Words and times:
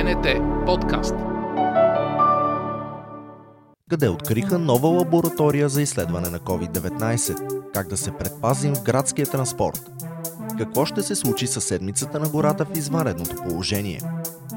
БНТ 0.00 0.26
подкаст. 0.66 1.14
къде 3.90 4.08
откриха 4.08 4.58
нова 4.58 4.88
лаборатория 4.88 5.68
за 5.68 5.82
изследване 5.82 6.30
на 6.30 6.38
COVID-19. 6.38 7.72
Как 7.74 7.88
да 7.88 7.96
се 7.96 8.10
предпазим 8.10 8.74
в 8.74 8.82
градския 8.82 9.26
транспорт. 9.26 9.90
Какво 10.58 10.84
ще 10.84 11.02
се 11.02 11.14
случи 11.14 11.46
със 11.46 11.64
седмицата 11.64 12.18
на 12.18 12.28
гората 12.28 12.64
в 12.64 12.76
извънредното 12.76 13.36
положение? 13.36 14.00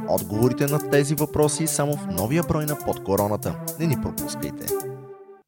Отговорите 0.09 0.67
на 0.67 0.89
тези 0.89 1.15
въпроси 1.15 1.67
само 1.67 1.97
в 1.97 2.07
новия 2.07 2.43
брой 2.43 2.65
на 2.65 2.75
Под 2.85 3.03
короната. 3.03 3.55
Не 3.79 3.85
ни 3.85 3.97
пропускайте! 4.01 4.92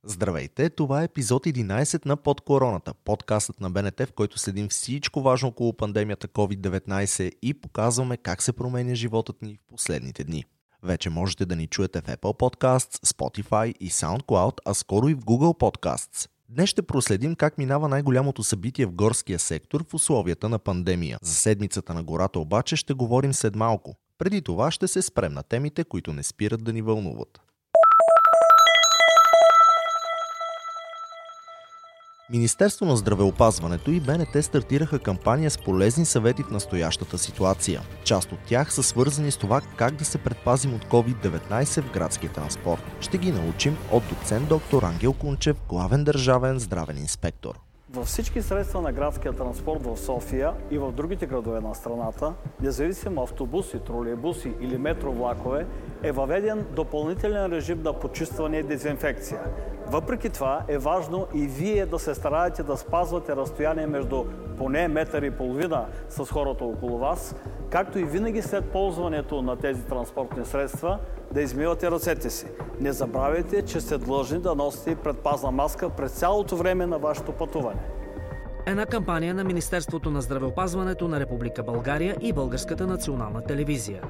Здравейте, 0.07 0.69
това 0.69 1.01
е 1.01 1.05
епизод 1.05 1.45
11 1.45 2.05
на 2.05 2.17
Под 2.17 2.41
короната, 2.41 2.93
подкастът 2.93 3.61
на 3.61 3.69
БНТ, 3.69 4.01
в 4.01 4.13
който 4.13 4.39
следим 4.39 4.69
всичко 4.69 5.21
важно 5.21 5.49
около 5.49 5.73
пандемията 5.73 6.27
COVID-19 6.27 7.31
и 7.41 7.53
показваме 7.53 8.17
как 8.17 8.41
се 8.41 8.53
променя 8.53 8.95
животът 8.95 9.41
ни 9.41 9.57
в 9.57 9.69
последните 9.69 10.23
дни. 10.23 10.45
Вече 10.83 11.09
можете 11.09 11.45
да 11.45 11.55
ни 11.55 11.67
чуете 11.67 12.01
в 12.01 12.03
Apple 12.03 12.17
Podcasts, 12.17 13.05
Spotify 13.05 13.73
и 13.79 13.89
SoundCloud, 13.89 14.57
а 14.65 14.73
скоро 14.73 15.09
и 15.09 15.13
в 15.13 15.19
Google 15.19 15.59
Podcasts. 15.59 16.29
Днес 16.49 16.69
ще 16.69 16.81
проследим 16.81 17.35
как 17.35 17.57
минава 17.57 17.87
най-голямото 17.87 18.43
събитие 18.43 18.85
в 18.85 18.93
горския 18.93 19.39
сектор 19.39 19.85
в 19.89 19.93
условията 19.93 20.49
на 20.49 20.59
пандемия. 20.59 21.19
За 21.21 21.33
седмицата 21.33 21.93
на 21.93 22.03
гората 22.03 22.39
обаче 22.39 22.75
ще 22.75 22.93
говорим 22.93 23.33
след 23.33 23.55
малко. 23.55 23.95
Преди 24.17 24.41
това 24.41 24.71
ще 24.71 24.87
се 24.87 25.01
спрем 25.01 25.33
на 25.33 25.43
темите, 25.43 25.83
които 25.83 26.13
не 26.13 26.23
спират 26.23 26.63
да 26.63 26.73
ни 26.73 26.81
вълнуват. 26.81 27.44
Министерство 32.29 32.85
на 32.85 32.97
здравеопазването 32.97 33.91
и 33.91 33.99
БНТ 33.99 34.43
стартираха 34.45 34.99
кампания 34.99 35.51
с 35.51 35.57
полезни 35.57 36.05
съвети 36.05 36.43
в 36.43 36.51
настоящата 36.51 37.17
ситуация. 37.17 37.81
Част 38.03 38.31
от 38.31 38.39
тях 38.39 38.73
са 38.73 38.83
свързани 38.83 39.31
с 39.31 39.37
това 39.37 39.61
как 39.75 39.95
да 39.95 40.05
се 40.05 40.17
предпазим 40.17 40.73
от 40.73 40.85
COVID-19 40.85 41.81
в 41.81 41.91
градския 41.91 42.31
транспорт. 42.31 42.81
Ще 42.99 43.17
ги 43.17 43.31
научим 43.31 43.77
от 43.91 44.03
доцент 44.09 44.47
доктор 44.47 44.83
Ангел 44.83 45.13
Кунчев, 45.13 45.57
главен 45.69 46.03
държавен 46.03 46.59
здравен 46.59 46.97
инспектор. 46.97 47.55
Във 47.95 48.07
всички 48.07 48.41
средства 48.41 48.81
на 48.81 48.91
градския 48.91 49.33
транспорт 49.33 49.83
в 49.83 49.97
София 49.97 50.53
и 50.71 50.77
в 50.77 50.91
другите 50.91 51.25
градове 51.25 51.59
на 51.59 51.75
страната, 51.75 52.33
независимо 52.61 53.23
автобуси, 53.23 53.79
тролейбуси 53.79 54.53
или 54.61 54.77
метровлакове, 54.77 55.65
е 56.03 56.11
въведен 56.11 56.65
допълнителен 56.71 57.45
режим 57.45 57.83
на 57.83 57.93
почистване 57.93 58.57
и 58.57 58.63
дезинфекция. 58.63 59.39
Въпреки 59.87 60.29
това 60.29 60.63
е 60.67 60.77
важно 60.77 61.27
и 61.33 61.47
вие 61.47 61.85
да 61.85 61.99
се 61.99 62.15
стараете 62.15 62.63
да 62.63 62.77
спазвате 62.77 63.35
разстояние 63.35 63.87
между 63.87 64.25
поне 64.57 64.87
метър 64.87 65.21
и 65.21 65.31
половина 65.31 65.85
с 66.09 66.25
хората 66.25 66.65
около 66.65 66.97
вас, 66.97 67.35
както 67.75 67.99
и 67.99 68.03
винаги 68.03 68.41
след 68.41 68.65
ползването 68.65 69.41
на 69.41 69.55
тези 69.55 69.81
транспортни 69.81 70.45
средства 70.45 70.99
да 71.33 71.41
измивате 71.41 71.91
ръцете 71.91 72.29
си. 72.29 72.45
Не 72.79 72.91
забравяйте, 72.91 73.61
че 73.61 73.81
сте 73.81 73.97
длъжни 73.97 74.39
да 74.39 74.55
носите 74.55 74.95
предпазна 74.95 75.51
маска 75.51 75.89
през 75.89 76.11
цялото 76.11 76.57
време 76.57 76.85
на 76.85 76.99
вашето 76.99 77.31
пътуване. 77.31 77.81
Една 78.65 78.85
кампания 78.85 79.33
на 79.33 79.43
Министерството 79.43 80.11
на 80.11 80.21
здравеопазването 80.21 81.07
на 81.07 81.19
Република 81.19 81.63
България 81.63 82.17
и 82.21 82.33
Българската 82.33 82.87
национална 82.87 83.41
телевизия. 83.41 84.03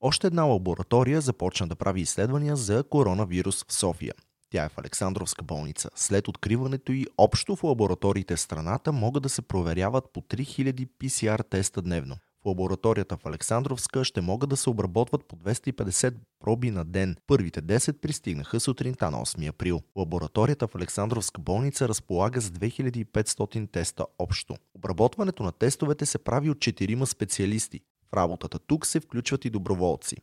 Още 0.00 0.26
една 0.26 0.44
лаборатория 0.44 1.20
започна 1.20 1.66
да 1.66 1.76
прави 1.76 2.00
изследвания 2.00 2.56
за 2.56 2.84
коронавирус 2.90 3.64
в 3.68 3.72
София. 3.72 4.14
Тя 4.50 4.64
е 4.64 4.68
в 4.68 4.78
Александровска 4.78 5.44
болница. 5.44 5.90
След 5.94 6.28
откриването 6.28 6.92
и 6.92 7.06
общо 7.18 7.56
в 7.56 7.64
лабораториите 7.64 8.36
в 8.36 8.40
страната 8.40 8.92
могат 8.92 9.22
да 9.22 9.28
се 9.28 9.42
проверяват 9.42 10.04
по 10.12 10.20
3000 10.20 10.88
PCR 11.00 11.50
теста 11.50 11.82
дневно. 11.82 12.16
В 12.42 12.48
лабораторията 12.48 13.16
в 13.16 13.26
Александровска 13.26 14.04
ще 14.04 14.20
могат 14.20 14.50
да 14.50 14.56
се 14.56 14.70
обработват 14.70 15.24
по 15.24 15.36
250 15.36 16.14
проби 16.40 16.70
на 16.70 16.84
ден. 16.84 17.16
Първите 17.26 17.62
10 17.62 17.92
пристигнаха 17.92 18.60
сутринта 18.60 19.10
на 19.10 19.18
8 19.18 19.48
април. 19.48 19.80
Лабораторията 19.96 20.68
в 20.68 20.74
Александровска 20.74 21.40
болница 21.40 21.88
разполага 21.88 22.40
с 22.40 22.50
2500 22.50 23.72
теста 23.72 24.06
общо. 24.18 24.56
Обработването 24.74 25.42
на 25.42 25.52
тестовете 25.52 26.06
се 26.06 26.18
прави 26.18 26.50
от 26.50 26.58
4 26.58 27.04
специалисти. 27.04 27.80
В 28.10 28.14
работата 28.16 28.58
тук 28.58 28.86
се 28.86 29.00
включват 29.00 29.44
и 29.44 29.50
доброволци. 29.50 30.16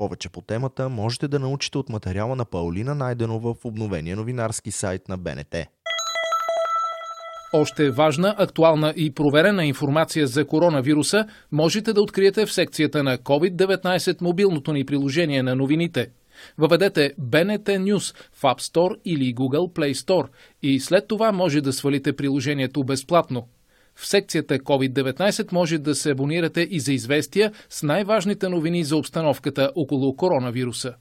Повече 0.00 0.28
по 0.28 0.40
темата 0.40 0.88
можете 0.88 1.28
да 1.28 1.38
научите 1.38 1.78
от 1.78 1.88
материала 1.88 2.36
на 2.36 2.44
Паулина 2.44 2.94
Найденова 2.94 3.54
в 3.54 3.64
обновения 3.64 4.16
новинарски 4.16 4.70
сайт 4.70 5.08
на 5.08 5.18
БНТ. 5.18 5.56
Още 7.52 7.90
важна, 7.90 8.34
актуална 8.38 8.94
и 8.96 9.14
проверена 9.14 9.66
информация 9.66 10.26
за 10.26 10.46
коронавируса 10.46 11.26
можете 11.52 11.92
да 11.92 12.02
откриете 12.02 12.46
в 12.46 12.52
секцията 12.52 13.02
на 13.02 13.18
COVID-19 13.18 14.22
мобилното 14.22 14.72
ни 14.72 14.84
приложение 14.84 15.42
на 15.42 15.54
новините. 15.54 16.10
Въведете 16.58 17.14
BNT 17.20 17.78
News 17.78 18.16
в 18.32 18.42
App 18.42 18.60
Store 18.60 18.96
или 19.04 19.34
Google 19.34 19.72
Play 19.72 19.92
Store 19.92 20.28
и 20.62 20.80
след 20.80 21.08
това 21.08 21.32
може 21.32 21.60
да 21.60 21.72
свалите 21.72 22.16
приложението 22.16 22.84
безплатно. 22.84 23.48
В 24.00 24.06
секцията 24.06 24.58
COVID-19 24.58 25.52
може 25.52 25.78
да 25.78 25.94
се 25.94 26.10
абонирате 26.10 26.60
и 26.70 26.80
за 26.80 26.92
известия 26.92 27.52
с 27.70 27.82
най-важните 27.82 28.48
новини 28.48 28.84
за 28.84 28.96
обстановката 28.96 29.72
около 29.76 30.16
коронавируса. 30.16 30.94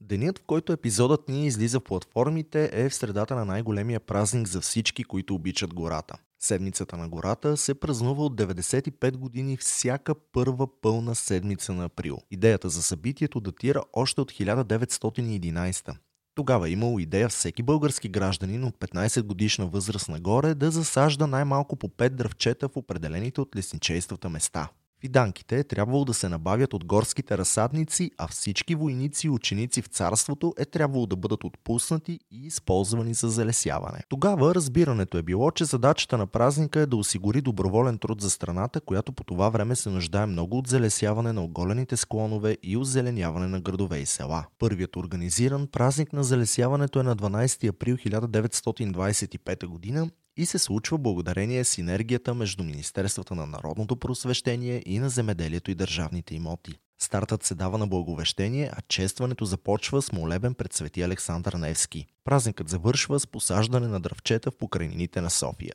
Денят, 0.00 0.38
в 0.38 0.42
който 0.46 0.72
епизодът 0.72 1.28
ни 1.28 1.46
излиза 1.46 1.80
в 1.80 1.84
платформите 1.84 2.70
е 2.72 2.88
в 2.88 2.94
средата 2.94 3.34
на 3.34 3.44
най-големия 3.44 4.00
празник 4.00 4.48
за 4.48 4.60
всички, 4.60 5.04
които 5.04 5.34
обичат 5.34 5.74
гората. 5.74 6.16
Седмицата 6.40 6.96
на 6.96 7.08
гората 7.08 7.56
се 7.56 7.74
празнува 7.74 8.24
от 8.24 8.40
95 8.40 9.16
години 9.16 9.56
всяка 9.56 10.14
първа 10.32 10.80
пълна 10.80 11.14
седмица 11.14 11.72
на 11.72 11.84
април. 11.84 12.18
Идеята 12.30 12.68
за 12.68 12.82
събитието 12.82 13.40
датира 13.40 13.82
още 13.92 14.20
от 14.20 14.32
1911. 14.32 15.94
Тогава 16.34 16.68
е 16.68 16.72
имало 16.72 16.98
идея 16.98 17.28
всеки 17.28 17.62
български 17.62 18.08
гражданин 18.08 18.64
от 18.64 18.76
15 18.76 19.22
годишна 19.22 19.66
възраст 19.66 20.08
нагоре 20.08 20.54
да 20.54 20.70
засажда 20.70 21.26
най-малко 21.26 21.76
по 21.76 21.88
5 21.88 22.08
дръвчета 22.08 22.68
в 22.68 22.76
определените 22.76 23.40
от 23.40 23.56
лесничействата 23.56 24.28
места. 24.28 24.68
Фиданките 25.04 25.58
е 25.58 25.64
трябвало 25.64 26.04
да 26.04 26.14
се 26.14 26.28
набавят 26.28 26.74
от 26.74 26.84
горските 26.84 27.38
разсадници, 27.38 28.10
а 28.18 28.28
всички 28.28 28.74
войници 28.74 29.26
и 29.26 29.30
ученици 29.30 29.82
в 29.82 29.86
царството 29.86 30.54
е 30.58 30.64
трябвало 30.64 31.06
да 31.06 31.16
бъдат 31.16 31.44
отпуснати 31.44 32.20
и 32.30 32.46
използвани 32.46 33.14
за 33.14 33.28
залесяване. 33.28 33.98
Тогава 34.08 34.54
разбирането 34.54 35.18
е 35.18 35.22
било, 35.22 35.50
че 35.50 35.64
задачата 35.64 36.18
на 36.18 36.26
празника 36.26 36.80
е 36.80 36.86
да 36.86 36.96
осигури 36.96 37.40
доброволен 37.40 37.98
труд 37.98 38.20
за 38.20 38.30
страната, 38.30 38.80
която 38.80 39.12
по 39.12 39.24
това 39.24 39.48
време 39.48 39.76
се 39.76 39.90
нуждае 39.90 40.26
много 40.26 40.58
от 40.58 40.66
залесяване 40.66 41.32
на 41.32 41.44
оголените 41.44 41.96
склонове 41.96 42.56
и 42.62 42.76
озеленяване 42.76 43.46
на 43.46 43.60
градове 43.60 43.98
и 43.98 44.06
села. 44.06 44.44
Първият 44.58 44.96
организиран 44.96 45.66
празник 45.66 46.12
на 46.12 46.24
залесяването 46.24 47.00
е 47.00 47.02
на 47.02 47.16
12 47.16 47.68
април 47.68 47.96
1925 47.96 49.66
година 49.66 50.10
и 50.36 50.46
се 50.46 50.58
случва 50.58 50.98
благодарение 50.98 51.64
синергията 51.64 52.34
между 52.34 52.64
Министерствата 52.64 53.34
на 53.34 53.46
народното 53.46 53.96
просвещение 53.96 54.82
и 54.86 54.98
на 54.98 55.08
земеделието 55.08 55.70
и 55.70 55.74
държавните 55.74 56.34
имоти. 56.34 56.78
Стартът 56.98 57.42
се 57.42 57.54
дава 57.54 57.78
на 57.78 57.86
благовещение, 57.86 58.70
а 58.72 58.80
честването 58.88 59.44
започва 59.44 60.02
с 60.02 60.12
молебен 60.12 60.54
пред 60.54 60.72
свети 60.72 61.02
Александър 61.02 61.52
Невски. 61.52 62.06
Празникът 62.24 62.68
завършва 62.68 63.20
с 63.20 63.26
посаждане 63.26 63.88
на 63.88 64.00
дръвчета 64.00 64.50
в 64.50 64.56
покрайнините 64.56 65.20
на 65.20 65.30
София. 65.30 65.74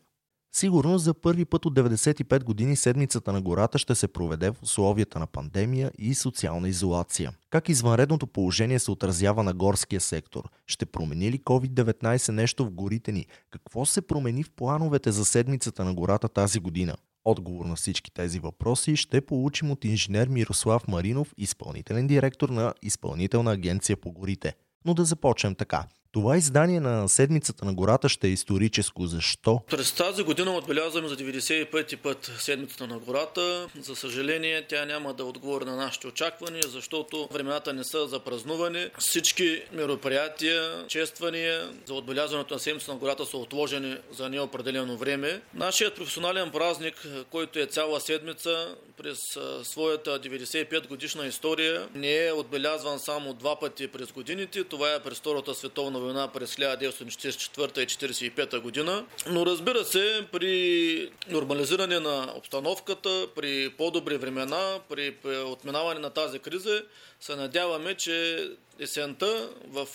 Сигурно 0.56 0.98
за 0.98 1.14
първи 1.14 1.46
път 1.46 1.66
от 1.66 1.74
95 1.74 2.44
години 2.44 2.76
седмицата 2.76 3.34
на 3.34 3.42
гората 3.42 3.78
ще 3.78 3.96
се 3.96 4.08
проведе 4.08 4.52
в 4.52 4.64
условията 4.64 5.20
на 5.20 5.28
пандемия 5.28 5.92
и 5.98 6.16
социална 6.16 6.70
изолация. 6.70 7.34
Как 7.50 7.70
извънредното 7.70 8.28
положение 8.28 8.80
се 8.80 8.92
отразява 8.92 9.44
на 9.44 9.54
горския 9.54 10.02
сектор? 10.02 10.50
Ще 10.68 10.86
промени 10.86 11.32
ли 11.32 11.40
COVID-19 11.40 12.32
нещо 12.32 12.66
в 12.66 12.72
горите 12.72 13.12
ни? 13.12 13.26
Какво 13.52 13.86
се 13.86 14.02
промени 14.02 14.44
в 14.44 14.52
плановете 14.52 15.12
за 15.12 15.26
седмицата 15.26 15.86
на 15.86 15.94
гората 15.94 16.30
тази 16.30 16.60
година? 16.60 16.96
Отговор 17.26 17.66
на 17.66 17.76
всички 17.76 18.12
тези 18.14 18.40
въпроси 18.40 18.95
ще 18.95 19.22
получим 19.22 19.72
от 19.72 19.86
инженер 19.86 20.28
Мирослав 20.28 20.88
Маринов, 20.88 21.34
изпълнителен 21.38 22.07
директор 22.07 22.50
на 22.50 22.74
Изпълнителна 22.81 23.52
агенция 23.52 23.98
по 23.98 24.12
горите. 24.12 24.56
Но 24.86 24.94
да 24.94 25.06
започнем 25.06 25.56
така. 25.56 25.86
Това 26.11 26.38
издание 26.38 26.79
на 26.79 27.09
Седмицата 27.09 27.65
на 27.65 27.73
гората 27.73 28.09
ще 28.09 28.27
е 28.27 28.31
историческо. 28.31 29.06
Защо? 29.06 29.61
През 29.69 29.91
тази 29.91 30.23
година 30.23 30.51
отбелязваме 30.51 31.07
за 31.07 31.17
95-ти 31.17 31.97
път 31.97 32.31
Седмицата 32.39 32.88
на 32.88 33.00
гората. 33.00 33.67
За 33.81 33.95
съжаление, 33.95 34.65
тя 34.67 34.85
няма 34.85 35.13
да 35.13 35.25
отговори 35.25 35.65
на 35.65 35.75
нашите 35.75 36.07
очаквания, 36.07 36.63
защото 36.67 37.27
времената 37.31 37.73
не 37.73 37.83
са 37.83 38.07
за 38.07 38.19
празнуване. 38.19 38.89
Всички 39.00 39.61
мероприятия, 39.73 40.88
чествания 40.88 41.69
за 41.85 41.94
отбелязването 41.94 42.53
на 42.53 42.59
Седмицата 42.59 42.91
на 42.91 42.97
гората 42.97 43.25
са 43.25 43.38
отложени 43.38 43.97
за 44.11 44.29
неопределено 44.29 44.97
време. 44.97 45.41
Нашият 45.53 45.95
професионален 45.95 46.51
празник, 46.51 47.07
който 47.31 47.59
е 47.59 47.65
цяла 47.65 48.01
седмица, 48.01 48.75
през 49.04 49.19
своята 49.63 50.19
95 50.19 50.88
годишна 50.88 51.28
история 51.28 51.90
не 51.96 52.25
е 52.25 52.31
отбелязван 52.31 53.00
само 53.00 53.34
два 53.34 53.60
пъти 53.60 53.88
през 53.88 54.12
годините. 54.12 54.63
Това 54.63 54.94
е 54.94 55.04
през 55.04 55.18
Втората 55.18 55.56
световна 55.56 56.00
война 56.00 56.28
през 56.28 56.56
1944 56.56 57.80
и 57.80 57.88
1945 57.88 58.60
година. 58.60 59.06
Но 59.28 59.46
разбира 59.46 59.86
се, 59.86 60.28
при 60.31 61.12
нормализиране 61.28 62.00
на 62.00 62.34
обстановката, 62.36 63.28
при 63.36 63.69
по-добри 63.78 64.18
времена, 64.18 64.80
при 64.90 65.16
отминаване 65.25 66.00
на 66.00 66.10
тази 66.10 66.40
криза, 66.40 66.84
се 67.19 67.36
надяваме, 67.36 67.95
че 67.95 68.48
есента, 68.80 69.50
в, 69.68 69.88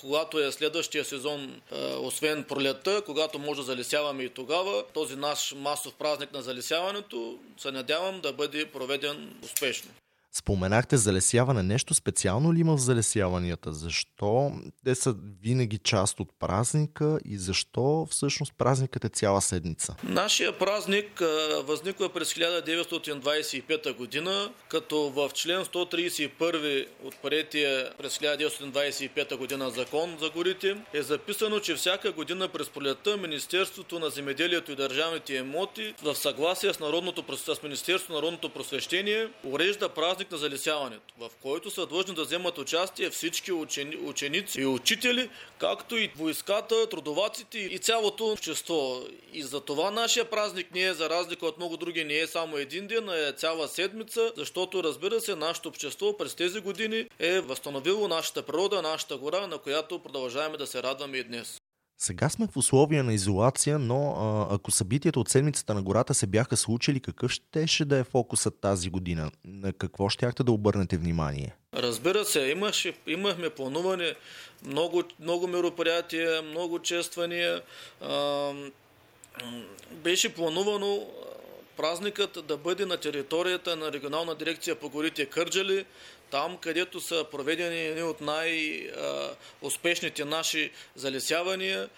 когато 0.00 0.38
е 0.38 0.52
следващия 0.52 1.04
сезон, 1.04 1.60
освен 1.98 2.44
пролетта, 2.44 3.02
когато 3.06 3.38
може 3.38 3.60
да 3.60 3.66
залесяваме 3.66 4.22
и 4.22 4.28
тогава, 4.28 4.84
този 4.94 5.16
наш 5.16 5.54
масов 5.56 5.94
празник 5.94 6.32
на 6.32 6.42
залесяването, 6.42 7.38
се 7.58 7.70
надявам 7.70 8.20
да 8.20 8.32
бъде 8.32 8.43
проведен 8.66 9.34
успешно. 9.42 9.90
Споменахте 10.36 10.96
залесяване. 10.96 11.62
Нещо 11.62 11.94
специално 11.94 12.52
ли 12.52 12.60
има 12.60 12.76
в 12.76 12.80
залесяванията? 12.80 13.72
Защо 13.72 14.52
те 14.84 14.94
са 14.94 15.14
винаги 15.42 15.78
част 15.78 16.20
от 16.20 16.28
празника 16.40 17.18
и 17.24 17.38
защо 17.38 18.06
всъщност 18.10 18.52
празникът 18.58 19.04
е 19.04 19.08
цяла 19.08 19.42
седмица? 19.42 19.96
Нашия 20.04 20.58
празник 20.58 21.22
възниква 21.64 22.08
през 22.08 22.34
1925 22.34 23.96
година, 23.96 24.50
като 24.68 25.10
в 25.10 25.30
член 25.34 25.64
131 25.64 26.86
от 27.04 27.16
приятия 27.22 27.90
през 27.98 28.18
1925 28.18 29.36
година 29.36 29.70
закон 29.70 30.16
за 30.20 30.30
горите 30.30 30.76
е 30.92 31.02
записано, 31.02 31.60
че 31.60 31.74
всяка 31.74 32.12
година 32.12 32.48
през 32.48 32.68
пролетта 32.68 33.16
Министерството 33.16 33.98
на 33.98 34.10
земеделието 34.10 34.72
и 34.72 34.76
държавните 34.76 35.36
емоти 35.36 35.94
в 36.02 36.14
съгласие 36.14 36.74
с, 36.74 36.80
Народното, 36.80 37.36
с 37.36 37.62
Министерството 37.62 38.12
на 38.12 38.18
народното 38.18 38.48
просвещение 38.48 39.28
урежда 39.44 39.88
празник 39.88 40.23
празник 40.24 40.32
на 40.32 40.38
залесяването, 40.38 41.14
в 41.18 41.30
който 41.42 41.70
са 41.70 41.86
длъжни 41.86 42.14
да 42.14 42.24
вземат 42.24 42.58
участие 42.58 43.10
всички 43.10 43.52
учени, 43.52 43.96
ученици 43.96 44.60
и 44.60 44.66
учители, 44.66 45.30
както 45.58 45.96
и 45.96 46.10
войската, 46.16 46.88
трудоваците 46.88 47.58
и 47.58 47.78
цялото 47.78 48.26
общество. 48.26 49.00
И 49.32 49.42
за 49.42 49.60
това 49.60 49.90
нашия 49.90 50.24
празник 50.24 50.74
не 50.74 50.82
е, 50.82 50.94
за 50.94 51.10
разлика 51.10 51.46
от 51.46 51.58
много 51.58 51.76
други, 51.76 52.04
не 52.04 52.18
е 52.18 52.26
само 52.26 52.56
един 52.56 52.86
ден, 52.86 53.08
а 53.08 53.28
е 53.28 53.32
цяла 53.32 53.68
седмица, 53.68 54.32
защото 54.36 54.82
разбира 54.82 55.20
се, 55.20 55.36
нашето 55.36 55.68
общество 55.68 56.16
през 56.16 56.34
тези 56.34 56.60
години 56.60 57.08
е 57.18 57.40
възстановило 57.40 58.08
нашата 58.08 58.42
природа, 58.42 58.82
нашата 58.82 59.16
гора, 59.16 59.46
на 59.46 59.58
която 59.58 59.98
продължаваме 59.98 60.56
да 60.56 60.66
се 60.66 60.82
радваме 60.82 61.18
и 61.18 61.24
днес. 61.24 61.63
Сега 61.98 62.28
сме 62.28 62.46
в 62.46 62.56
условия 62.56 63.04
на 63.04 63.14
изолация, 63.14 63.78
но 63.78 64.10
а, 64.10 64.54
ако 64.54 64.70
събитията 64.70 65.20
от 65.20 65.28
седмицата 65.28 65.74
на 65.74 65.82
гората 65.82 66.14
се 66.14 66.26
бяха 66.26 66.56
случили, 66.56 67.00
какъв 67.00 67.30
щеше 67.30 67.84
да 67.84 67.98
е 67.98 68.04
фокусът 68.04 68.60
тази 68.60 68.90
година? 68.90 69.30
На 69.44 69.72
какво 69.72 70.08
щяхте 70.08 70.42
да 70.42 70.52
обърнете 70.52 70.96
внимание? 70.96 71.54
Разбира 71.74 72.24
се, 72.24 72.40
имаше, 72.40 72.94
имахме 73.06 73.50
плануване 73.50 74.14
много, 74.66 75.02
много 75.20 75.46
мероприятия, 75.46 76.42
много 76.42 76.78
чествания. 76.78 77.62
А, 78.00 78.52
беше 79.92 80.34
планувано 80.34 81.06
празникът 81.76 82.46
да 82.46 82.56
бъде 82.56 82.86
на 82.86 82.96
територията 82.96 83.76
на 83.76 83.92
регионална 83.92 84.34
дирекция 84.34 84.74
по 84.74 84.88
горите 84.88 85.26
Кърджали, 85.26 85.84
там 86.34 86.56
където 86.56 87.00
са 87.00 87.24
проведени 87.30 87.80
едни 87.80 88.02
от 88.02 88.20
най-успешните 88.20 90.24
наши 90.24 90.70
залесявания, 90.96 91.88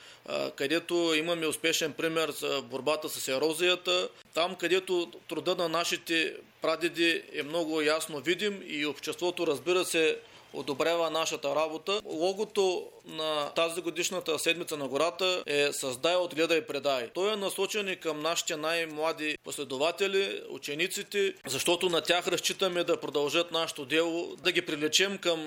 където 0.56 1.14
имаме 1.16 1.46
успешен 1.46 1.92
пример 1.92 2.30
за 2.30 2.62
борбата 2.62 3.08
с 3.08 3.28
ерозията, 3.28 4.08
там 4.34 4.54
където 4.54 5.12
труда 5.28 5.54
на 5.54 5.68
нашите 5.68 6.36
прадеди 6.62 7.22
е 7.32 7.42
много 7.42 7.82
ясно 7.82 8.20
видим 8.20 8.62
и 8.66 8.86
обществото 8.86 9.46
разбира 9.46 9.84
се 9.84 10.18
одобрява 10.56 11.10
нашата 11.10 11.54
работа. 11.54 12.00
Логото 12.04 12.86
на 13.06 13.50
тази 13.50 13.80
годишната 13.80 14.38
седмица 14.38 14.76
на 14.76 14.88
гората 14.88 15.42
е 15.46 15.72
Създай, 15.72 16.16
отгледай, 16.16 16.66
предай. 16.66 17.10
Той 17.14 17.32
е 17.32 17.36
насочен 17.36 17.88
и 17.88 17.96
към 17.96 18.20
нашите 18.20 18.56
най-млади 18.56 19.38
последователи, 19.44 20.42
учениците, 20.50 21.34
защото 21.46 21.88
на 21.88 22.00
тях 22.00 22.28
разчитаме 22.28 22.84
да 22.84 23.00
продължат 23.00 23.52
нашето 23.52 23.84
дело, 23.84 24.36
да 24.36 24.52
ги 24.52 24.62
привлечем 24.62 25.18
към 25.18 25.46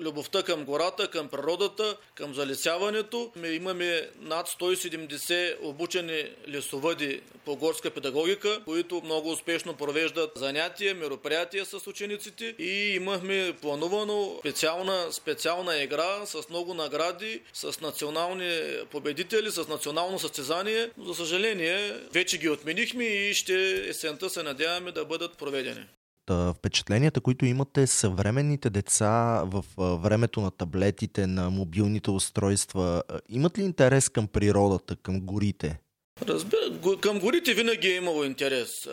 любовта 0.00 0.42
към 0.42 0.64
гората, 0.64 1.08
към 1.08 1.28
природата, 1.28 1.96
към 2.14 2.34
залесяването. 2.34 3.32
Ми 3.36 3.48
имаме 3.48 4.08
над 4.20 4.48
170 4.48 5.56
обучени 5.62 6.24
лесовъди 6.48 7.20
по 7.44 7.56
горска 7.56 7.90
педагогика, 7.90 8.60
които 8.64 9.02
много 9.04 9.30
успешно 9.30 9.74
провеждат 9.74 10.32
занятия, 10.36 10.94
мероприятия 10.94 11.64
с 11.64 11.86
учениците 11.86 12.54
и 12.58 12.94
имахме 12.94 13.56
планувано 13.62 14.36
специална, 14.40 15.12
специална 15.12 15.82
игра 15.82 16.26
с 16.26 16.48
много 16.50 16.74
награди, 16.74 17.40
с 17.52 17.80
национални 17.80 18.60
победители, 18.90 19.50
с 19.50 19.68
национално 19.68 20.18
състезание. 20.18 20.90
За 21.06 21.14
съжаление, 21.14 21.94
вече 22.12 22.38
ги 22.38 22.48
отменихме 22.48 23.04
и 23.04 23.34
ще 23.34 23.88
есента 23.88 24.30
се 24.30 24.42
надяваме 24.42 24.92
да 24.92 25.04
бъдат 25.04 25.38
проведени 25.38 25.84
впечатленията, 26.30 27.20
които 27.20 27.46
имате 27.46 27.86
съвременните 27.86 28.70
деца 28.70 29.42
в 29.44 29.64
времето 30.02 30.40
на 30.40 30.50
таблетите, 30.50 31.26
на 31.26 31.50
мобилните 31.50 32.10
устройства, 32.10 33.02
имат 33.28 33.58
ли 33.58 33.62
интерес 33.62 34.08
към 34.08 34.26
природата, 34.26 34.96
към 34.96 35.20
горите? 35.20 35.78
Разбира, 36.26 36.96
към 37.00 37.20
горите 37.20 37.54
винаги 37.54 37.88
е 37.88 37.96
имало 37.96 38.24
интерес. 38.24 38.88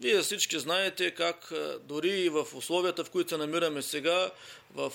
Вие 0.00 0.20
всички 0.20 0.58
знаете 0.58 1.10
как 1.10 1.52
дори 1.82 2.10
и 2.10 2.28
в 2.28 2.46
условията, 2.54 3.04
в 3.04 3.10
които 3.10 3.30
се 3.30 3.36
намираме 3.36 3.82
сега, 3.82 4.30
в 4.74 4.92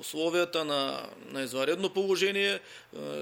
условията 0.00 0.64
на, 0.64 1.08
на 1.26 1.42
изваредно 1.42 1.90
положение, 1.90 2.60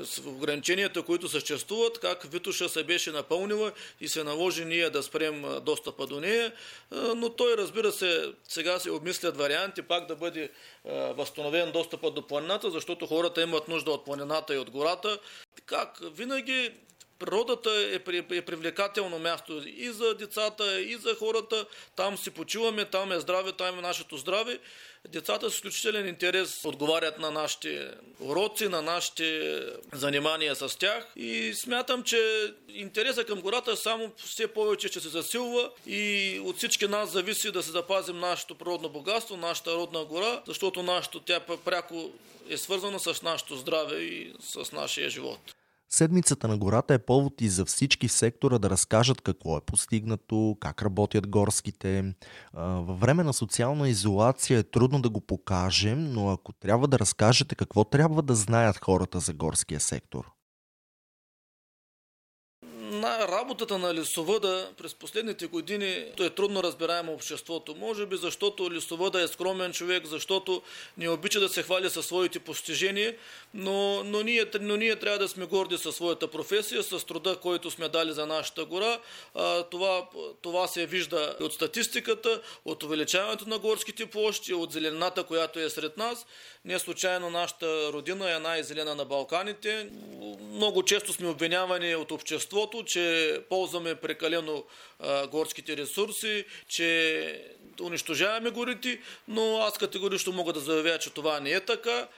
с 0.04 0.18
ограниченията, 0.26 1.02
които 1.02 1.28
съществуват, 1.28 1.98
как 1.98 2.22
Витуша 2.22 2.68
се 2.68 2.84
беше 2.84 3.10
напълнила 3.10 3.72
и 4.00 4.08
се 4.08 4.24
наложи 4.24 4.64
ние 4.64 4.90
да 4.90 5.02
спрем 5.02 5.44
достъпа 5.62 6.06
до 6.06 6.20
нея, 6.20 6.52
но 6.90 7.30
той 7.30 7.56
разбира 7.56 7.92
се, 7.92 8.32
сега 8.48 8.78
се 8.78 8.90
обмислят 8.90 9.36
варианти 9.36 9.82
пак 9.82 10.06
да 10.06 10.16
бъде 10.16 10.50
възстановен 11.10 11.72
достъпът 11.72 12.14
до 12.14 12.26
планината, 12.26 12.70
защото 12.70 13.06
хората 13.06 13.42
имат 13.42 13.68
нужда 13.68 13.90
от 13.90 14.04
планината 14.04 14.54
и 14.54 14.58
от 14.58 14.70
гората. 14.70 15.18
Как 15.66 15.98
винаги 16.02 16.70
природата 17.18 17.70
е, 17.70 18.12
е 18.36 18.42
привлекателно 18.42 19.18
място 19.18 19.62
и 19.66 19.90
за 19.90 20.14
децата, 20.14 20.80
и 20.80 20.96
за 20.96 21.14
хората. 21.14 21.66
Там 21.96 22.18
си 22.18 22.30
почиваме, 22.30 22.84
там 22.84 23.12
е 23.12 23.20
здраве, 23.20 23.52
там 23.52 23.78
е 23.78 23.82
нашето 23.82 24.16
здраве. 24.16 24.58
Децата 25.08 25.50
с 25.50 25.54
изключителен 25.54 26.08
интерес 26.08 26.64
отговарят 26.64 27.18
на 27.18 27.30
нашите 27.30 27.90
уроци, 28.20 28.68
на 28.68 28.82
нашите 28.82 29.60
занимания 29.92 30.56
с 30.56 30.78
тях 30.78 31.12
и 31.16 31.52
смятам, 31.54 32.02
че 32.02 32.52
интереса 32.68 33.24
към 33.24 33.40
гората 33.40 33.76
само 33.76 34.12
все 34.16 34.46
повече 34.48 34.88
ще 34.88 35.00
се 35.00 35.08
засилва 35.08 35.70
и 35.86 36.40
от 36.44 36.56
всички 36.56 36.88
нас 36.88 37.10
зависи 37.10 37.52
да 37.52 37.62
се 37.62 37.70
запазим 37.70 38.18
нашето 38.18 38.54
природно 38.54 38.88
богатство, 38.88 39.36
нашата 39.36 39.74
родна 39.74 40.04
гора, 40.04 40.42
защото 40.46 40.82
нашето 40.82 41.20
тя 41.20 41.40
пряко 41.40 42.10
е 42.48 42.56
свързано 42.56 42.98
с 42.98 43.22
нашето 43.22 43.56
здраве 43.56 43.96
и 43.96 44.32
с 44.40 44.72
нашия 44.72 45.10
живот. 45.10 45.57
Седмицата 45.90 46.48
на 46.48 46.58
гората 46.58 46.94
е 46.94 46.98
повод 46.98 47.40
и 47.40 47.48
за 47.48 47.64
всички 47.64 48.08
в 48.08 48.12
сектора 48.12 48.58
да 48.58 48.70
разкажат 48.70 49.20
какво 49.20 49.56
е 49.56 49.60
постигнато, 49.60 50.56
как 50.60 50.82
работят 50.82 51.28
горските. 51.28 52.14
Във 52.54 53.00
време 53.00 53.24
на 53.24 53.32
социална 53.32 53.88
изолация 53.88 54.58
е 54.58 54.62
трудно 54.62 55.02
да 55.02 55.10
го 55.10 55.20
покажем, 55.20 56.12
но 56.12 56.30
ако 56.30 56.52
трябва 56.52 56.88
да 56.88 56.98
разкажете 56.98 57.54
какво 57.54 57.84
трябва 57.84 58.22
да 58.22 58.34
знаят 58.34 58.78
хората 58.84 59.20
за 59.20 59.32
горския 59.32 59.80
сектор– 59.80 60.30
работата 63.38 63.78
на 63.78 63.94
лесовъда 63.94 64.70
през 64.76 64.94
последните 64.94 65.46
години 65.46 66.04
е 66.20 66.30
трудно 66.30 66.62
разбираемо 66.62 67.12
обществото. 67.12 67.74
Може 67.74 68.06
би 68.06 68.16
защото 68.16 68.70
лесовъда 68.72 69.22
е 69.22 69.28
скромен 69.28 69.72
човек, 69.72 70.06
защото 70.06 70.62
не 70.96 71.08
обича 71.08 71.40
да 71.40 71.48
се 71.48 71.62
хвали 71.62 71.90
със 71.90 72.06
своите 72.06 72.38
постижения, 72.38 73.16
но, 73.54 74.04
но, 74.04 74.22
ние, 74.22 74.44
но 74.60 74.76
ние 74.76 74.96
трябва 74.96 75.18
да 75.18 75.28
сме 75.28 75.46
горди 75.46 75.78
със 75.78 75.96
своята 75.96 76.28
професия, 76.28 76.82
с 76.82 77.06
труда, 77.06 77.36
който 77.36 77.70
сме 77.70 77.88
дали 77.88 78.12
за 78.12 78.26
нашата 78.26 78.64
гора. 78.64 78.98
А, 79.34 79.62
това, 79.62 80.08
това 80.42 80.66
се 80.68 80.86
вижда 80.86 81.36
от 81.40 81.52
статистиката, 81.52 82.40
от 82.64 82.82
увеличаването 82.82 83.48
на 83.48 83.58
горските 83.58 84.06
площи, 84.06 84.54
от 84.54 84.72
зелената, 84.72 85.24
която 85.24 85.58
е 85.58 85.70
сред 85.70 85.96
нас. 85.96 86.26
Не 86.64 86.78
случайно 86.78 87.30
нашата 87.30 87.92
родина 87.92 88.36
е 88.36 88.38
най-зелена 88.38 88.94
на 88.94 89.04
Балканите. 89.04 89.88
Много 90.40 90.82
често 90.82 91.12
сме 91.12 91.28
обвинявани 91.28 91.94
от 91.94 92.12
обществото, 92.12 92.84
че 92.84 93.27
ползваме 93.48 93.94
прекалено 93.94 94.64
а, 94.98 95.26
горските 95.26 95.76
ресурси, 95.76 96.44
че 96.68 97.54
унищожаваме 97.80 98.50
горите, 98.50 99.00
но 99.28 99.58
аз 99.58 99.78
категорично 99.78 100.32
мога 100.32 100.52
да 100.52 100.60
заявя, 100.60 100.98
че 100.98 101.10
това 101.10 101.40
не 101.40 101.50
е 101.50 101.60
така. 101.60 102.08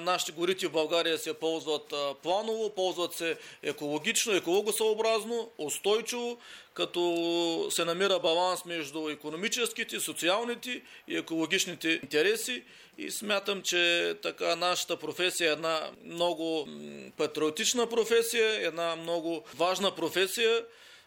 Нашите 0.00 0.32
горите 0.32 0.66
в 0.66 0.72
България 0.72 1.18
се 1.18 1.34
ползват 1.34 1.94
планово, 2.22 2.74
ползват 2.74 3.14
се 3.14 3.36
екологично, 3.62 4.32
екологосъобразно, 4.32 5.50
устойчиво, 5.58 6.38
като 6.74 7.68
се 7.70 7.84
намира 7.84 8.18
баланс 8.18 8.64
между 8.64 9.08
економическите, 9.08 10.00
социалните 10.00 10.82
и 11.08 11.16
екологичните 11.16 11.88
интереси. 12.02 12.62
И 12.98 13.10
смятам, 13.10 13.62
че 13.62 14.14
така 14.22 14.56
нашата 14.56 14.96
професия 14.96 15.48
е 15.48 15.52
една 15.52 15.90
много 16.04 16.68
патриотична 17.16 17.86
професия, 17.86 18.66
една 18.66 18.96
много 18.96 19.44
важна 19.54 19.94
професия, 19.94 20.64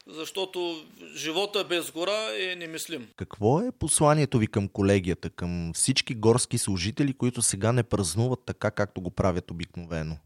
защото 0.09 0.85
живота 1.15 1.63
без 1.63 1.91
гора 1.91 2.29
е 2.39 2.55
немислим. 2.55 3.07
Какво 3.15 3.59
е 3.61 3.71
посланието 3.79 4.37
ви 4.37 4.47
към 4.47 4.67
колегията, 4.67 5.29
към 5.29 5.71
всички 5.75 6.15
горски 6.15 6.57
служители, 6.57 7.13
които 7.13 7.41
сега 7.41 7.71
не 7.71 7.83
празнуват 7.83 8.39
така, 8.45 8.71
както 8.71 9.01
го 9.01 9.11
правят 9.11 9.51
обикновено? 9.51 10.17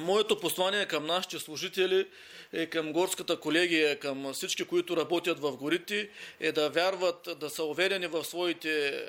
Моето 0.00 0.40
послание 0.40 0.86
към 0.86 1.06
нашите 1.06 1.38
служители 1.38 2.06
е 2.52 2.66
към 2.66 2.92
горската 2.92 3.40
колегия, 3.40 3.98
към 3.98 4.32
всички, 4.32 4.64
които 4.64 4.96
работят 4.96 5.40
в 5.40 5.56
горите, 5.56 6.08
е 6.40 6.52
да 6.52 6.70
вярват, 6.70 7.28
да 7.40 7.50
са 7.50 7.64
уверени 7.64 8.06
в 8.06 8.24
своите 8.24 9.04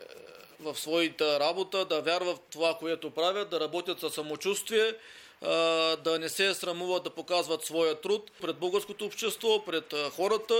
в 0.60 0.76
своята 0.76 1.40
работа, 1.40 1.86
да 1.86 2.02
вярват 2.02 2.38
в 2.38 2.52
това, 2.52 2.78
което 2.80 3.12
правят, 3.12 3.50
да 3.50 3.60
работят 3.60 4.00
със 4.00 4.14
самочувствие, 4.14 4.94
да 6.04 6.18
не 6.20 6.30
се 6.30 6.54
срамуват 6.54 7.04
да 7.04 7.10
показват 7.10 7.66
своя 7.66 8.02
труд 8.02 8.32
пред 8.42 8.58
българското 8.58 9.06
общество, 9.06 9.66
пред 9.66 9.94
хората, 10.12 10.56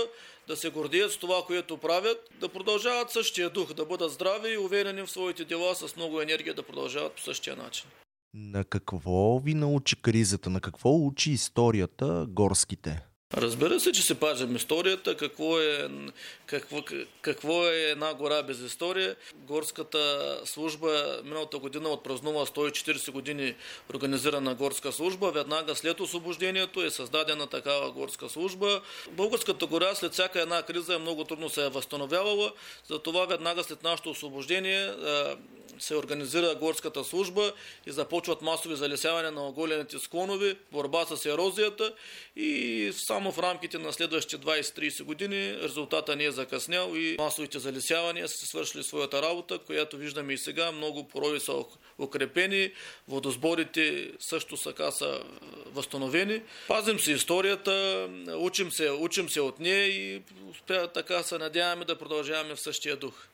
да 0.48 0.56
се 0.56 0.70
гордеят 0.70 1.12
с 1.12 1.16
това, 1.16 1.42
което 1.46 1.76
правят, 1.76 2.30
да 2.40 2.48
продължават 2.48 3.10
същия 3.10 3.50
дух, 3.50 3.74
да 3.74 3.84
бъдат 3.84 4.12
здрави 4.12 4.52
и 4.52 4.58
уверени 4.58 5.02
в 5.02 5.10
своите 5.10 5.44
дела 5.44 5.74
с 5.74 5.96
много 5.96 6.20
енергия 6.20 6.54
да 6.54 6.62
продължават 6.62 7.12
по 7.12 7.20
същия 7.20 7.56
начин. 7.56 7.86
На 8.34 8.64
какво 8.64 9.38
ви 9.38 9.54
научи 9.54 10.02
кризата? 10.02 10.50
На 10.50 10.60
какво 10.60 11.06
учи 11.06 11.30
историята 11.30 12.26
горските? 12.28 13.11
Разбира 13.36 13.80
се, 13.80 13.92
че 13.92 14.02
се 14.02 14.14
пазим 14.14 14.56
историята, 14.56 15.16
какво 15.16 15.60
е, 15.60 15.88
какво, 16.46 16.82
какво 17.22 17.66
е 17.66 17.76
една 17.76 18.14
гора 18.14 18.42
без 18.42 18.60
история. 18.60 19.16
Горската 19.34 20.40
служба 20.44 21.20
миналата 21.24 21.58
година 21.58 21.88
отпразнува 21.88 22.46
140 22.46 23.10
години 23.10 23.54
организирана 23.94 24.54
горска 24.54 24.92
служба. 24.92 25.30
Веднага 25.30 25.76
след 25.76 26.00
освобождението 26.00 26.82
е 26.82 26.90
създадена 26.90 27.46
такава 27.46 27.92
горска 27.92 28.28
служба. 28.28 28.80
Българската 29.10 29.66
гора 29.66 29.94
след 29.94 30.12
всяка 30.12 30.40
една 30.40 30.62
криза 30.62 30.94
е 30.94 30.98
много 30.98 31.24
трудно 31.24 31.50
се 31.50 31.66
е 31.66 31.68
възстановявала. 31.68 32.52
Затова 32.88 33.26
веднага 33.26 33.64
след 33.64 33.82
нашето 33.82 34.10
освобождение 34.10 34.92
се 35.78 35.96
организира 35.96 36.54
горската 36.54 37.04
служба 37.04 37.52
и 37.86 37.92
започват 37.92 38.42
масови 38.42 38.76
залесяване 38.76 39.30
на 39.30 39.46
оголените 39.46 39.98
склонови, 39.98 40.56
борба 40.72 41.04
с 41.04 41.26
ерозията 41.26 41.92
и 42.36 42.92
само 42.96 43.21
в 43.30 43.38
рамките 43.38 43.78
на 43.78 43.92
следващите 43.92 44.46
20-30 44.46 45.02
години 45.02 45.56
резултата 45.62 46.16
не 46.16 46.24
е 46.24 46.32
закъснял 46.32 46.94
и 46.94 47.16
масовите 47.18 47.58
залесявания 47.58 48.28
са 48.28 48.46
свършили 48.46 48.82
своята 48.82 49.22
работа, 49.22 49.58
която 49.58 49.96
виждаме 49.96 50.32
и 50.32 50.38
сега. 50.38 50.72
Много 50.72 51.08
порови 51.08 51.40
са 51.40 51.64
укрепени, 51.98 52.70
водосборите 53.08 54.10
също 54.18 54.56
така 54.56 54.90
са 54.90 55.22
възстановени. 55.66 56.42
Пазим 56.68 56.98
се 56.98 57.12
историята, 57.12 58.08
учим 58.36 58.72
се, 58.72 58.90
учим 58.90 59.28
се 59.28 59.40
от 59.40 59.60
нея 59.60 59.86
и 59.86 60.22
така 60.94 61.22
се 61.22 61.38
надяваме 61.38 61.84
да 61.84 61.98
продължаваме 61.98 62.54
в 62.54 62.60
същия 62.60 62.96
дух 62.96 63.28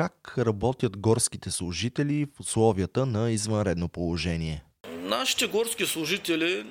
как 0.00 0.34
работят 0.38 0.96
горските 0.96 1.50
служители 1.50 2.26
в 2.36 2.40
условията 2.40 3.06
на 3.06 3.30
извънредно 3.30 3.88
положение? 3.88 4.64
Нашите 4.88 5.46
горски 5.46 5.86
служители 5.86 6.66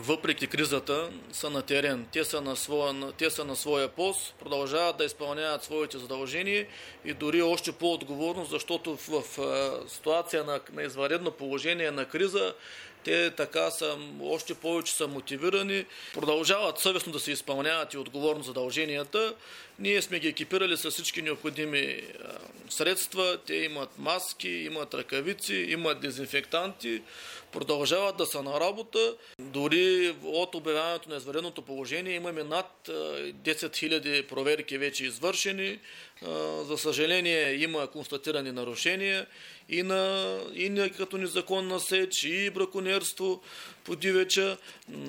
въпреки 0.00 0.46
кризата, 0.46 1.10
са 1.32 1.50
на 1.50 1.62
терен. 1.62 2.06
Те 2.12 2.24
са 2.24 2.40
на, 2.40 2.56
своя, 2.56 3.12
те 3.12 3.30
са 3.30 3.44
на 3.44 3.56
своя 3.56 3.88
пост, 3.88 4.34
продължават 4.40 4.96
да 4.96 5.04
изпълняват 5.04 5.64
своите 5.64 5.98
задължения 5.98 6.66
и 7.04 7.12
дори 7.12 7.42
още 7.42 7.72
по-отговорно, 7.72 8.44
защото 8.44 8.96
в, 8.96 9.08
в 9.08 9.84
ситуация 9.88 10.44
на, 10.44 10.60
на 10.72 10.82
извънредно 10.82 11.30
положение 11.30 11.90
на 11.90 12.04
криза 12.04 12.54
те 13.04 13.30
така 13.30 13.70
са, 13.70 13.98
още 14.22 14.54
повече 14.54 14.92
са 14.92 15.08
мотивирани, 15.08 15.84
продължават 16.14 16.78
съвестно 16.78 17.12
да 17.12 17.20
се 17.20 17.32
изпълняват 17.32 17.94
и 17.94 17.98
отговорно 17.98 18.42
задълженията. 18.42 19.34
Ние 19.80 20.02
сме 20.02 20.18
ги 20.18 20.28
екипирали 20.28 20.76
с 20.76 20.90
всички 20.90 21.22
необходими 21.22 22.02
средства. 22.68 23.38
Те 23.46 23.54
имат 23.54 23.98
маски, 23.98 24.48
имат 24.48 24.94
ръкавици, 24.94 25.54
имат 25.54 26.00
дезинфектанти, 26.00 27.02
продължават 27.52 28.16
да 28.16 28.26
са 28.26 28.42
на 28.42 28.60
работа. 28.60 29.14
Дори 29.38 30.14
от 30.22 30.54
обявяването 30.54 31.08
на 31.08 31.16
извареното 31.16 31.62
положение 31.62 32.14
имаме 32.14 32.42
над 32.42 32.70
10 32.88 33.32
000 33.42 34.26
проверки 34.26 34.78
вече 34.78 35.04
извършени. 35.04 35.78
За 36.62 36.78
съжаление 36.78 37.52
има 37.54 37.86
констатирани 37.86 38.52
нарушения 38.52 39.26
и, 39.68 39.82
на, 39.82 40.38
и 40.54 40.68
на, 40.68 40.90
като 40.90 41.18
незаконна 41.18 41.80
сеч, 41.80 42.24
и 42.24 42.50
браконьерство 42.50 43.42
по 43.84 43.96
дивеча. 43.96 44.56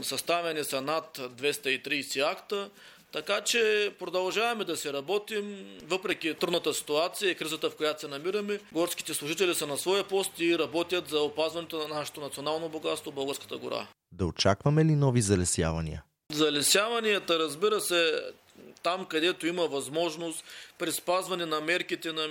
Съставени 0.01 0.63
са 0.63 0.81
над 0.81 1.17
230 1.17 2.31
акта. 2.31 2.69
Така 3.11 3.41
че 3.41 3.91
продължаваме 3.99 4.63
да 4.63 4.77
се 4.77 4.93
работим, 4.93 5.65
въпреки 5.83 6.33
трудната 6.33 6.73
ситуация 6.73 7.31
и 7.31 7.35
кризата, 7.35 7.69
в 7.69 7.75
която 7.75 8.01
се 8.01 8.07
намираме. 8.07 8.59
Горските 8.71 9.13
служители 9.13 9.55
са 9.55 9.67
на 9.67 9.77
своя 9.77 10.03
пост 10.03 10.31
и 10.39 10.59
работят 10.59 11.09
за 11.09 11.19
опазването 11.19 11.77
на 11.77 11.95
нашето 11.95 12.21
национално 12.21 12.69
богатство, 12.69 13.11
Българската 13.11 13.57
гора. 13.57 13.87
Да 14.11 14.25
очакваме 14.25 14.85
ли 14.85 14.95
нови 14.95 15.21
залесявания? 15.21 16.03
Залесяванията, 16.33 17.39
разбира 17.39 17.81
се, 17.81 18.21
там, 18.83 19.05
където 19.05 19.47
има 19.47 19.67
възможност, 19.67 20.43
при 20.81 20.91
спазване 20.91 21.45
на 21.45 21.61
мерките 21.61 22.11
на, 22.11 22.27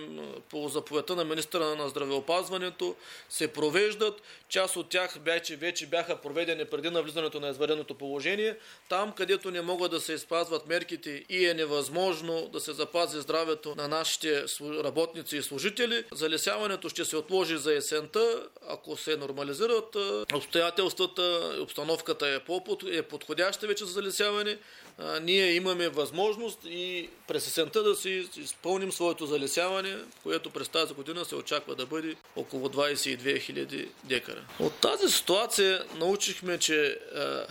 по 0.49 0.69
заповедта 0.69 1.16
на 1.16 1.25
министра 1.25 1.76
на 1.76 1.88
здравеопазването, 1.88 2.97
се 3.28 3.49
провеждат. 3.49 4.23
Част 4.49 4.76
от 4.76 4.88
тях 4.88 5.19
вече, 5.25 5.57
вече 5.57 5.87
бяха 5.87 6.16
проведени 6.16 6.64
преди 6.64 6.90
навлизането 6.90 7.40
на 7.40 7.49
извареното 7.49 7.95
положение. 7.95 8.57
Там, 8.88 9.12
където 9.12 9.50
не 9.50 9.61
могат 9.61 9.90
да 9.90 10.00
се 10.00 10.12
изпазват 10.12 10.69
мерките 10.69 11.25
и 11.28 11.47
е 11.47 11.54
невъзможно 11.54 12.49
да 12.52 12.61
се 12.61 12.73
запази 12.73 13.21
здравето 13.21 13.75
на 13.75 13.88
нашите 13.88 14.45
работници 14.61 15.37
и 15.37 15.42
служители, 15.42 16.04
залесяването 16.12 16.88
ще 16.88 17.04
се 17.04 17.16
отложи 17.16 17.57
за 17.57 17.75
есента, 17.75 18.49
ако 18.69 18.97
се 18.97 19.16
нормализират 19.16 19.97
обстоятелствата, 20.35 21.57
обстановката 21.61 22.28
е, 22.28 22.40
по 22.40 22.78
е 22.92 23.02
подходяща 23.02 23.66
вече 23.66 23.85
за 23.85 23.92
залесяване 23.92 24.59
ние 25.23 25.52
имаме 25.52 25.88
възможност 25.88 26.59
и 26.64 27.09
през 27.28 27.47
есента 27.47 27.83
да 27.83 27.95
си 27.95 28.28
изпълним 28.42 28.92
своето 28.92 29.26
залесяване, 29.26 29.97
което 30.23 30.50
през 30.50 30.68
тази 30.68 30.94
година 30.94 31.25
се 31.25 31.37
очаква 31.37 31.75
да 31.75 31.87
бъде 31.87 32.16
около 32.37 32.68
22 32.68 33.18
000 33.18 33.88
декара. 34.04 34.44
От 34.61 34.75
тази 34.80 35.12
ситуация 35.12 35.85
научихме, 35.99 36.59
че 36.59 36.99
а, 37.14 37.47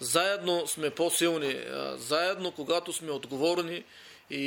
заедно 0.00 0.66
сме 0.66 0.90
по-силни, 0.90 1.52
а, 1.52 1.96
заедно 1.98 2.52
когато 2.52 2.92
сме 2.92 3.10
отговорни 3.10 3.84
и, 4.30 4.44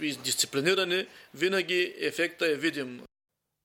и 0.00 0.16
дисциплинирани, 0.16 1.06
винаги 1.34 1.94
ефекта 1.98 2.46
е 2.46 2.54
видим. 2.54 3.02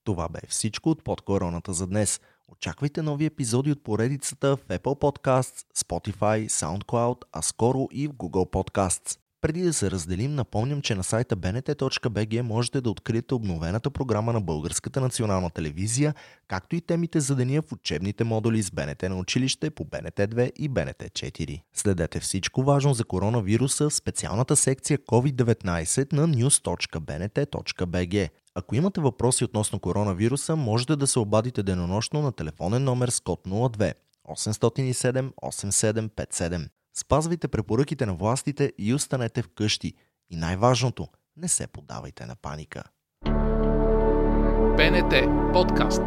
Това 0.04 0.30
бе 0.30 0.40
всичко 0.50 0.90
от 0.90 1.04
под 1.04 1.22
короната 1.22 1.74
за 1.74 1.88
днес– 1.88 2.22
Очаквайте 2.52 3.02
нови 3.02 3.26
епизоди 3.26 3.72
от 3.72 3.84
поредицата 3.84 4.56
в 4.56 4.60
Apple 4.68 4.80
Podcasts, 4.80 5.66
Spotify, 5.78 6.50
SoundCloud, 6.50 7.24
а 7.32 7.42
скоро 7.42 7.88
и 7.92 8.08
в 8.08 8.12
Google 8.12 8.52
Podcasts. 8.52 9.20
Преди 9.46 9.62
да 9.62 9.74
се 9.74 9.92
разделим, 9.92 10.36
напомням, 10.36 10.82
че 10.82 10.96
на 10.96 11.04
сайта 11.04 11.38
bnt.bg 11.38 12.42
можете 12.42 12.82
да 12.82 12.90
откриете 12.90 13.34
обновената 13.34 13.92
програма 13.92 14.34
на 14.34 14.42
Българската 14.42 15.02
национална 15.02 15.50
телевизия, 15.50 16.14
както 16.48 16.76
и 16.76 16.82
темите 16.82 17.20
за 17.20 17.36
деня 17.36 17.62
в 17.62 17.72
учебните 17.72 18.24
модули 18.24 18.64
с 18.64 18.72
БНТ 18.72 19.04
на 19.04 19.16
училище 19.16 19.70
по 19.70 19.86
БНТ 19.86 20.16
2 20.16 20.52
и 20.56 20.70
БНТ 20.70 20.98
4. 20.98 21.62
Следете 21.74 22.20
всичко 22.20 22.64
важно 22.64 22.94
за 22.94 23.04
коронавируса 23.04 23.90
в 23.90 23.94
специалната 23.94 24.56
секция 24.56 24.98
COVID-19 24.98 26.14
на 26.14 26.28
news.bnt.bg. 26.28 28.30
Ако 28.56 28.76
имате 28.76 29.02
въпроси 29.02 29.44
относно 29.44 29.80
коронавируса, 29.80 30.56
можете 30.56 30.96
да 30.96 31.08
се 31.08 31.20
обадите 31.20 31.64
денонощно 31.64 32.22
на 32.22 32.32
телефонен 32.32 32.84
номер 32.84 33.10
с 33.10 33.20
код 33.20 33.48
02 33.48 33.94
807 34.28 35.32
8757. 35.44 36.68
Спазвайте 36.98 37.48
препоръките 37.48 38.06
на 38.06 38.14
властите 38.14 38.74
и 38.78 38.94
останете 38.94 39.42
вкъщи. 39.42 39.94
И 40.30 40.36
най-важното, 40.36 41.08
не 41.38 41.48
се 41.48 41.68
подавайте 41.68 42.26
на 42.26 42.36
паника. 42.36 42.84
БНТ 44.78 45.14
подкаст 45.54 46.02